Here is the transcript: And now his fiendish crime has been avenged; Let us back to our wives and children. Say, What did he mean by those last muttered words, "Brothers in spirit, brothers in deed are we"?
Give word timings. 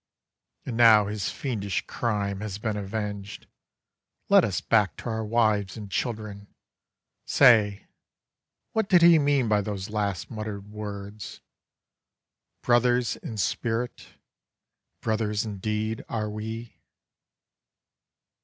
And 0.65 0.75
now 0.77 1.05
his 1.05 1.29
fiendish 1.29 1.85
crime 1.85 2.39
has 2.41 2.57
been 2.57 2.75
avenged; 2.75 3.45
Let 4.29 4.43
us 4.43 4.59
back 4.59 4.97
to 4.97 5.09
our 5.09 5.23
wives 5.23 5.77
and 5.77 5.91
children. 5.91 6.47
Say, 7.27 7.85
What 8.71 8.89
did 8.89 9.03
he 9.03 9.19
mean 9.19 9.47
by 9.47 9.61
those 9.61 9.91
last 9.91 10.31
muttered 10.31 10.67
words, 10.71 11.41
"Brothers 12.63 13.15
in 13.17 13.37
spirit, 13.37 14.15
brothers 15.01 15.45
in 15.45 15.59
deed 15.59 16.03
are 16.09 16.31
we"? 16.31 16.81